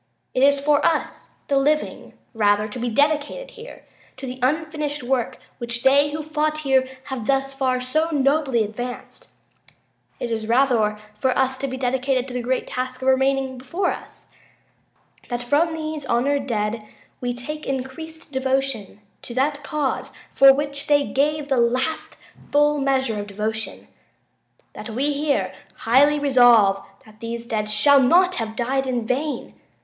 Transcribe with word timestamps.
It 0.33 0.41
is 0.41 0.59
for 0.59 0.83
us 0.83 1.29
the 1.47 1.57
living, 1.59 2.17
rather, 2.33 2.67
to 2.67 2.79
be 2.79 2.89
dedicated 2.89 3.51
here 3.51 3.85
to 4.17 4.25
the 4.25 4.39
unfinished 4.41 5.03
work 5.03 5.37
which 5.59 5.83
they 5.83 6.09
who 6.09 6.23
fought 6.23 6.61
here 6.61 6.89
have 7.03 7.27
thus 7.27 7.53
far 7.53 7.79
so 7.79 8.09
nobly 8.09 8.63
advanced. 8.63 9.27
It 10.19 10.31
is 10.31 10.47
rather 10.47 10.97
for 11.13 11.37
us 11.37 11.55
to 11.59 11.67
be 11.67 11.77
here 11.77 11.81
dedicated 11.81 12.27
to 12.27 12.33
the 12.33 12.41
great 12.41 12.65
task 12.65 13.03
remaining 13.03 13.59
before 13.59 13.91
us.. 13.91 14.29
.that 15.29 15.43
from 15.43 15.71
these 15.71 16.03
honored 16.07 16.47
dead 16.47 16.83
we 17.19 17.31
take 17.31 17.67
increased 17.67 18.31
devotion 18.31 19.01
to 19.21 19.35
that 19.35 19.63
cause 19.63 20.11
for 20.33 20.51
which 20.51 20.87
they 20.87 21.03
gave 21.03 21.47
the 21.47 21.57
last 21.61 22.15
full 22.51 22.79
measure 22.79 23.19
of 23.19 23.27
devotion... 23.27 23.87
that 24.73 24.89
we 24.89 25.13
here 25.13 25.53
highly 25.85 26.17
resolve 26.19 26.83
that 27.05 27.19
these 27.19 27.45
dead 27.45 27.69
shall 27.69 28.01
not 28.01 28.37
have 28.37 28.55
died 28.55 28.87
in 28.87 29.05
vain. 29.05 29.53